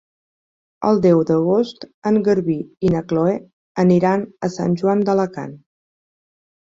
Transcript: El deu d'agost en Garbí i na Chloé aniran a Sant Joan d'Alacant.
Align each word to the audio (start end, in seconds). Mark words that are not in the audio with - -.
El 0.91 1.01
deu 1.05 1.19
d'agost 1.31 1.85
en 2.11 2.17
Garbí 2.27 2.57
i 2.89 2.93
na 2.95 3.03
Chloé 3.11 3.35
aniran 3.87 4.25
a 4.49 4.51
Sant 4.59 4.77
Joan 4.83 5.05
d'Alacant. 5.11 5.55